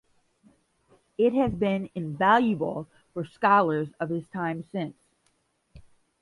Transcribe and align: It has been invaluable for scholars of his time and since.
It 1.19 1.31
has 1.33 1.51
been 1.53 1.91
invaluable 1.93 2.87
for 3.13 3.23
scholars 3.23 3.89
of 3.99 4.09
his 4.09 4.27
time 4.33 4.63
and 4.71 4.71
since. 4.71 4.97